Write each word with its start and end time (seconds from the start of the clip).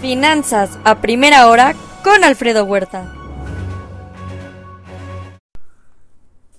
Finanzas 0.00 0.78
a 0.84 1.00
primera 1.00 1.48
hora 1.48 1.74
con 2.04 2.22
Alfredo 2.22 2.64
Huerta. 2.64 3.14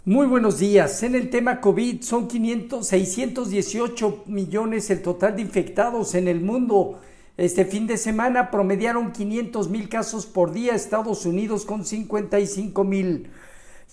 Muy 0.05 0.25
buenos 0.25 0.57
días. 0.57 1.03
En 1.03 1.13
el 1.13 1.29
tema 1.29 1.62
COVID 1.62 2.01
son 2.01 2.28
500, 2.28 2.87
618 2.87 4.23
millones 4.26 4.89
el 4.89 5.03
total 5.03 5.35
de 5.35 5.44
infectados 5.44 6.15
en 6.15 6.28
el 6.28 6.42
mundo. 6.42 6.99
Este 7.37 7.63
fin 7.63 7.85
de 7.85 7.97
semana 7.97 8.49
promediaron 8.49 9.12
500 9.12 9.69
mil 9.69 9.88
casos 9.88 10.26
por 10.26 10.51
día, 10.51 10.74
Estados 10.74 11.28
Unidos 11.28 11.63
con 11.63 11.85
55 11.85 12.83
mil. 12.83 13.29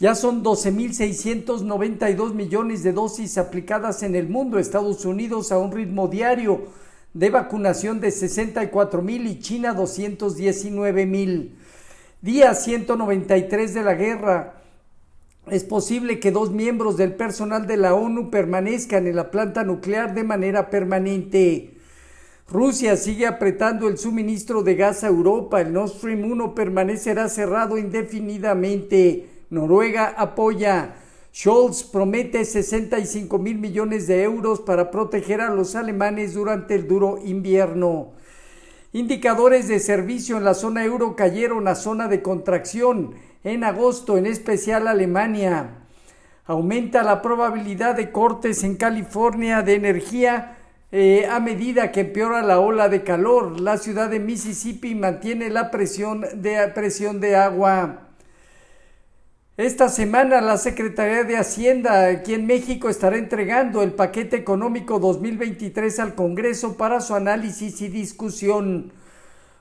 Ya 0.01 0.15
son 0.15 0.43
12.692 0.43 2.33
millones 2.33 2.83
de 2.83 2.93
dosis 2.93 3.37
aplicadas 3.37 4.03
en 4.03 4.17
el 4.17 4.27
mundo, 4.31 4.59
Estados 4.59 5.05
Unidos 5.05 5.53
a 5.53 5.59
un 5.59 5.71
ritmo 5.71 6.09
diario 6.09 6.63
de 7.15 7.31
vacunación 7.31 8.01
de 8.01 8.11
64 8.11 9.01
mil 9.01 9.27
y 9.27 9.39
China 9.39 9.73
219 9.73 11.07
mil. 11.07 11.57
Día 12.21 12.55
193 12.55 13.73
de 13.73 13.83
la 13.83 13.95
guerra. 13.95 14.55
Es 15.47 15.63
posible 15.63 16.19
que 16.19 16.33
dos 16.33 16.51
miembros 16.51 16.97
del 16.97 17.15
personal 17.15 17.67
de 17.67 17.77
la 17.77 17.95
ONU 17.95 18.31
permanezcan 18.31 19.07
en 19.07 19.15
la 19.15 19.31
planta 19.31 19.63
nuclear 19.63 20.15
de 20.15 20.25
manera 20.25 20.71
permanente. 20.71 21.77
Rusia 22.49 22.97
sigue 22.97 23.27
apretando 23.27 23.89
el 23.89 23.97
suministro 23.97 24.63
de 24.63 24.75
gas 24.75 25.05
a 25.05 25.09
Europa. 25.09 25.61
El 25.61 25.73
Nord 25.73 25.91
Stream 25.91 26.25
1 26.25 26.55
permanecerá 26.55 27.29
cerrado 27.29 27.79
indefinidamente. 27.79 29.29
Noruega 29.51 30.07
apoya. 30.17 30.97
Scholz 31.35 31.83
promete 31.83 32.45
65 32.45 33.39
mil 33.39 33.59
millones 33.59 34.07
de 34.07 34.23
euros 34.23 34.61
para 34.61 34.93
proteger 34.93 35.41
a 35.41 35.51
los 35.51 35.75
alemanes 35.75 36.33
durante 36.33 36.77
el 36.77 36.87
duro 36.87 37.19
invierno. 37.25 38.13
Indicadores 38.93 39.67
de 39.67 39.81
servicio 39.81 40.37
en 40.37 40.45
la 40.45 40.55
zona 40.55 40.85
euro 40.85 41.17
cayeron 41.17 41.67
a 41.67 41.75
zona 41.75 42.07
de 42.07 42.23
contracción 42.23 43.15
en 43.43 43.65
agosto, 43.65 44.17
en 44.17 44.27
especial 44.27 44.87
Alemania. 44.87 45.79
Aumenta 46.47 47.03
la 47.03 47.21
probabilidad 47.21 47.97
de 47.97 48.13
cortes 48.13 48.63
en 48.63 48.77
California 48.77 49.63
de 49.63 49.75
energía 49.75 50.59
eh, 50.93 51.27
a 51.29 51.41
medida 51.41 51.91
que 51.91 52.03
empeora 52.03 52.43
la 52.43 52.61
ola 52.61 52.89
de 52.89 53.03
calor. 53.03 53.61
La 53.61 53.77
ciudad 53.79 54.09
de 54.09 54.21
Mississippi 54.21 54.95
mantiene 54.95 55.51
la 55.51 55.73
presión 55.73 56.25
de, 56.37 56.71
presión 56.73 57.19
de 57.19 57.35
agua. 57.35 58.14
Esta 59.57 59.89
semana 59.89 60.41
la 60.41 60.57
Secretaría 60.59 61.23
de 61.23 61.37
Hacienda 61.37 62.09
aquí 62.09 62.35
en 62.35 62.45
México 62.45 62.89
estará 62.89 63.19
entregando 63.19 63.85
el 63.85 63.93
paquete 63.93 64.35
económico 64.35 64.99
2023 64.99 66.01
al 66.01 66.17
Congreso 66.17 66.77
para 66.77 67.01
su 67.01 67.15
análisis 67.15 67.81
y 67.81 67.87
discusión. 67.87 68.91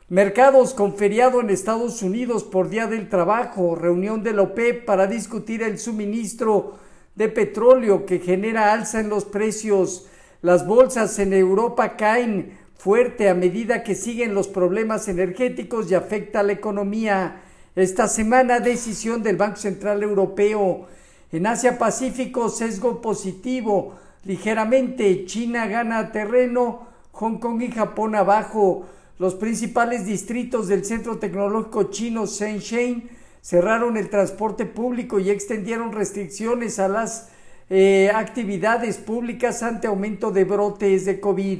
Mercados 0.10 0.74
con 0.74 0.96
feriado 0.96 1.42
en 1.42 1.52
Estados 1.52 2.02
Unidos 2.02 2.44
por 2.44 2.72
Día 2.72 2.88
del 2.88 3.08
Trabajo, 3.08 3.76
reunión 3.76 4.24
de 4.24 4.34
la 4.34 4.42
OPEP 4.42 4.84
para 4.84 5.06
discutir 5.06 5.62
el 5.62 5.78
suministro 5.78 6.80
de 7.14 7.30
petróleo 7.30 8.08
que 8.08 8.18
genera 8.18 8.74
alza 8.74 9.00
en 9.00 9.10
los 9.10 9.26
precios. 9.26 10.08
Las 10.42 10.66
bolsas 10.66 11.20
en 11.20 11.34
Europa 11.34 11.98
caen 11.98 12.58
fuerte 12.76 13.30
a 13.30 13.36
medida 13.36 13.84
que 13.84 13.94
siguen 13.94 14.34
los 14.34 14.48
problemas 14.48 15.08
energéticos 15.08 15.92
y 15.92 15.94
afecta 15.94 16.40
a 16.40 16.44
la 16.44 16.54
economía. 16.54 17.44
Esta 17.76 18.08
semana 18.08 18.60
decisión 18.60 19.24
del 19.24 19.36
Banco 19.36 19.56
Central 19.56 20.04
Europeo. 20.04 20.86
En 21.32 21.48
Asia 21.48 21.80
Pacífico 21.80 22.50
sesgo 22.50 23.02
positivo. 23.02 23.96
Ligeramente 24.26 25.26
China 25.26 25.66
gana 25.66 26.12
terreno, 26.12 26.88
Hong 27.14 27.40
Kong 27.40 27.64
y 27.64 27.72
Japón 27.72 28.14
abajo. 28.14 28.86
Los 29.18 29.34
principales 29.34 30.06
distritos 30.06 30.68
del 30.68 30.86
centro 30.86 31.18
tecnológico 31.18 31.86
chino 31.86 32.28
Shenzhen 32.28 33.10
cerraron 33.42 33.98
el 33.98 34.10
transporte 34.10 34.68
público 34.68 35.18
y 35.18 35.32
extendieron 35.32 35.94
restricciones 35.94 36.78
a 36.78 36.88
las 36.88 37.30
eh, 37.72 38.12
actividades 38.14 38.97
públicas 38.97 39.64
ante 39.64 39.88
aumento 39.88 40.30
de 40.30 40.44
brotes 40.44 41.06
de 41.06 41.20
COVID. 41.20 41.59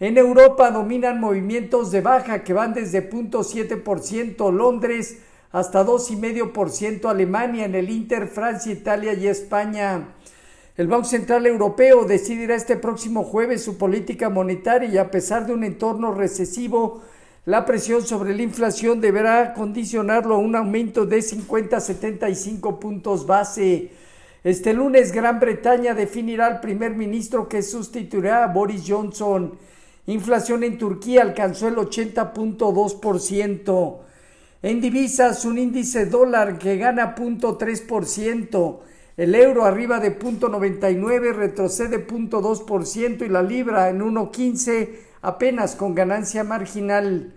En 0.00 0.16
Europa 0.16 0.70
dominan 0.70 1.20
movimientos 1.20 1.90
de 1.90 2.00
baja 2.00 2.42
que 2.42 2.54
van 2.54 2.72
desde 2.72 3.10
0.7% 3.10 4.50
Londres 4.50 5.18
hasta 5.52 5.84
2,5% 5.84 7.10
Alemania 7.10 7.64
en 7.64 7.74
el 7.74 7.90
Inter, 7.90 8.28
Francia, 8.28 8.72
Italia 8.72 9.14
y 9.14 9.26
España. 9.26 10.14
El 10.76 10.86
Banco 10.86 11.02
Central 11.04 11.44
Europeo 11.46 12.04
decidirá 12.04 12.54
este 12.54 12.76
próximo 12.76 13.24
jueves 13.24 13.64
su 13.64 13.76
política 13.76 14.30
monetaria 14.30 14.88
y 14.88 14.98
a 14.98 15.10
pesar 15.10 15.46
de 15.46 15.52
un 15.52 15.64
entorno 15.64 16.14
recesivo, 16.14 17.02
la 17.46 17.64
presión 17.64 18.06
sobre 18.06 18.32
la 18.34 18.42
inflación 18.42 19.00
deberá 19.00 19.54
condicionarlo 19.54 20.36
a 20.36 20.38
un 20.38 20.54
aumento 20.54 21.06
de 21.06 21.20
50 21.20 21.76
a 21.76 21.80
75 21.80 22.78
puntos 22.78 23.26
base. 23.26 23.90
Este 24.44 24.72
lunes 24.72 25.10
Gran 25.12 25.40
Bretaña 25.40 25.94
definirá 25.94 26.46
al 26.46 26.60
primer 26.60 26.94
ministro 26.94 27.48
que 27.48 27.62
sustituirá 27.62 28.44
a 28.44 28.46
Boris 28.46 28.84
Johnson. 28.86 29.58
Inflación 30.06 30.62
en 30.64 30.78
Turquía 30.78 31.22
alcanzó 31.22 31.68
el 31.68 31.76
80.2%. 31.76 34.09
En 34.62 34.80
divisas, 34.80 35.44
un 35.44 35.58
índice 35.58 36.06
dólar 36.06 36.58
que 36.58 36.76
gana 36.76 37.14
0.3%. 37.14 38.78
El 39.16 39.34
euro 39.34 39.64
arriba 39.64 40.00
de 40.00 40.18
0.99 40.18 41.34
retrocede 41.34 42.06
0.2% 42.06 43.24
y 43.24 43.28
la 43.28 43.42
libra 43.42 43.88
en 43.88 44.00
1.15 44.00 44.90
apenas 45.22 45.76
con 45.76 45.94
ganancia 45.94 46.44
marginal. 46.44 47.32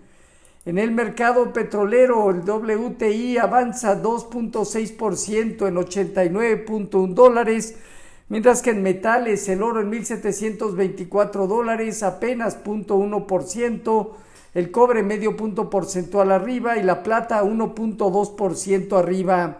En 0.66 0.78
el 0.78 0.92
mercado 0.92 1.52
petrolero, 1.52 2.30
el 2.30 2.40
WTI 2.40 3.38
avanza 3.38 4.02
2.6% 4.02 5.68
en 5.68 5.74
89.1 5.76 7.14
dólares 7.14 7.76
mientras 8.28 8.62
que 8.62 8.70
en 8.70 8.82
metales 8.82 9.48
el 9.48 9.62
oro 9.62 9.80
en 9.80 9.92
1.724 9.92 11.46
dólares 11.46 12.02
apenas 12.02 12.62
0.1%, 12.64 14.10
el 14.54 14.70
cobre 14.70 15.02
medio 15.02 15.36
punto 15.36 15.68
porcentual 15.68 16.30
arriba 16.30 16.78
y 16.78 16.82
la 16.82 17.02
plata 17.02 17.42
1.2% 17.42 18.98
arriba. 18.98 19.58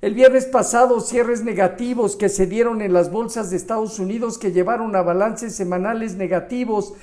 El 0.00 0.14
viernes 0.14 0.46
pasado 0.46 1.00
cierres 1.00 1.44
negativos 1.44 2.16
que 2.16 2.28
se 2.28 2.46
dieron 2.46 2.82
en 2.82 2.92
las 2.92 3.10
bolsas 3.10 3.50
de 3.50 3.56
Estados 3.56 3.98
Unidos 3.98 4.38
que 4.38 4.52
llevaron 4.52 4.96
a 4.96 5.02
balances 5.02 5.54
semanales 5.54 6.16
negativos 6.16 6.94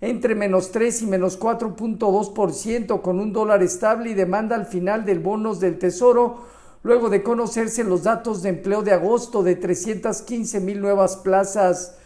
entre 0.00 0.34
menos 0.34 0.70
3 0.70 1.02
y 1.02 1.06
menos 1.06 1.38
4.2% 1.40 3.02
con 3.02 3.18
un 3.18 3.32
dólar 3.32 3.62
estable 3.62 4.10
y 4.10 4.14
demanda 4.14 4.54
al 4.54 4.66
final 4.66 5.04
del 5.04 5.18
bonos 5.18 5.58
del 5.58 5.78
Tesoro 5.78 6.46
luego 6.82 7.10
de 7.10 7.22
conocerse 7.22 7.82
los 7.82 8.04
datos 8.04 8.42
de 8.42 8.50
empleo 8.50 8.82
de 8.82 8.92
agosto 8.92 9.42
de 9.42 9.56
315 9.56 10.60
mil 10.60 10.80
nuevas 10.80 11.16
plazas. 11.16 11.96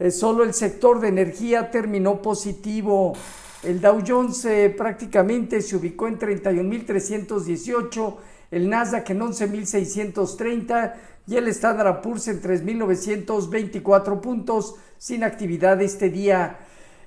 Eh, 0.00 0.10
solo 0.10 0.42
el 0.42 0.54
sector 0.54 1.00
de 1.00 1.08
energía 1.08 1.70
terminó 1.70 2.20
positivo. 2.20 3.14
El 3.64 3.80
Dow 3.80 4.00
Jones 4.06 4.44
eh, 4.44 4.72
prácticamente 4.76 5.60
se 5.62 5.74
ubicó 5.74 6.06
en 6.06 6.18
31.318, 6.18 8.16
el 8.52 8.68
Nasdaq 8.68 9.10
en 9.10 9.20
11.630 9.20 10.94
y 11.26 11.36
el 11.36 11.48
Standard 11.48 12.00
Poor's 12.00 12.28
en 12.28 12.40
3.924 12.40 14.20
puntos 14.20 14.76
sin 14.96 15.24
actividad 15.24 15.82
este 15.82 16.08
día. 16.08 16.60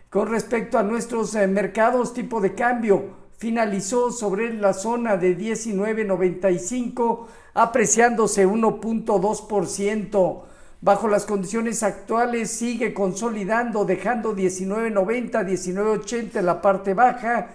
Con 0.09 0.29
respecto 0.29 0.77
a 0.77 0.83
nuestros 0.83 1.35
eh, 1.35 1.47
mercados, 1.47 2.13
tipo 2.13 2.41
de 2.41 2.53
cambio, 2.53 3.21
finalizó 3.37 4.11
sobre 4.11 4.53
la 4.53 4.73
zona 4.73 5.15
de 5.15 5.37
19.95, 5.37 7.27
apreciándose 7.53 8.45
1.2%. 8.45 10.50
Bajo 10.83 11.07
las 11.07 11.27
condiciones 11.27 11.83
actuales 11.83 12.49
sigue 12.49 12.91
consolidando, 12.91 13.85
dejando 13.85 14.35
19.90, 14.35 15.45
19.80 15.45 16.39
en 16.39 16.45
la 16.47 16.59
parte 16.59 16.95
baja, 16.95 17.49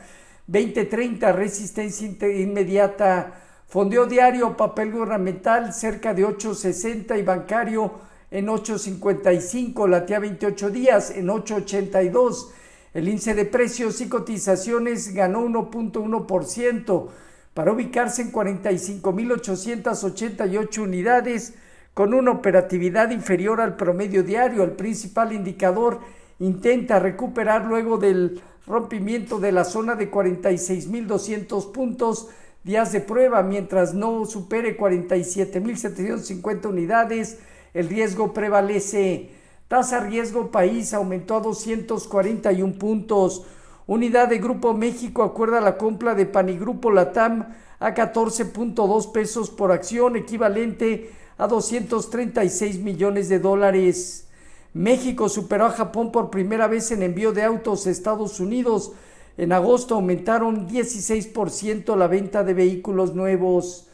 20.30 0.48 1.34
resistencia 1.34 2.06
inmediata. 2.06 3.42
Fondeo 3.66 4.06
diario, 4.06 4.56
papel 4.56 4.92
gubernamental 4.92 5.74
cerca 5.74 6.14
de 6.14 6.24
8.60 6.24 7.18
y 7.18 7.22
bancario 7.22 7.94
en 8.30 8.46
8.55, 8.46 9.88
latía 9.88 10.20
28 10.20 10.70
días 10.70 11.10
en 11.10 11.26
8.82. 11.26 12.50
El 12.94 13.08
índice 13.08 13.34
de 13.34 13.44
precios 13.44 14.00
y 14.00 14.08
cotizaciones 14.08 15.12
ganó 15.12 15.44
1.1% 15.44 17.08
para 17.54 17.72
ubicarse 17.72 18.22
en 18.22 18.30
45.888 18.30 20.78
unidades 20.78 21.54
con 21.96 22.12
una 22.12 22.30
operatividad 22.30 23.10
inferior 23.10 23.58
al 23.62 23.74
promedio 23.74 24.22
diario. 24.22 24.62
El 24.64 24.72
principal 24.72 25.32
indicador 25.32 26.00
intenta 26.38 26.98
recuperar 26.98 27.64
luego 27.64 27.96
del 27.96 28.42
rompimiento 28.66 29.38
de 29.38 29.50
la 29.50 29.64
zona 29.64 29.94
de 29.94 30.10
46.200 30.10 31.72
puntos 31.72 32.28
días 32.64 32.92
de 32.92 33.00
prueba, 33.00 33.42
mientras 33.42 33.94
no 33.94 34.26
supere 34.26 34.76
47.750 34.76 36.66
unidades, 36.66 37.38
el 37.72 37.88
riesgo 37.88 38.34
prevalece. 38.34 39.30
Tasa 39.66 40.00
riesgo 40.00 40.50
país 40.50 40.92
aumentó 40.92 41.36
a 41.36 41.40
241 41.40 42.74
puntos. 42.74 43.46
Unidad 43.86 44.28
de 44.28 44.36
Grupo 44.36 44.74
México 44.74 45.22
acuerda 45.22 45.62
la 45.62 45.78
compra 45.78 46.14
de 46.14 46.26
Panigrupo 46.26 46.90
Latam 46.90 47.54
a 47.78 47.94
14.2 47.94 49.12
pesos 49.12 49.48
por 49.48 49.72
acción, 49.72 50.16
equivalente 50.16 51.10
a 51.38 51.46
236 51.46 52.78
millones 52.78 53.28
de 53.28 53.38
dólares. 53.38 54.26
México 54.72 55.28
superó 55.28 55.66
a 55.66 55.70
Japón 55.70 56.12
por 56.12 56.30
primera 56.30 56.66
vez 56.66 56.90
en 56.90 57.02
envío 57.02 57.32
de 57.32 57.42
autos 57.42 57.86
a 57.86 57.90
Estados 57.90 58.40
Unidos. 58.40 58.92
En 59.38 59.52
agosto 59.52 59.96
aumentaron 59.96 60.68
16% 60.68 61.96
la 61.96 62.06
venta 62.06 62.42
de 62.42 62.54
vehículos 62.54 63.14
nuevos. 63.14 63.88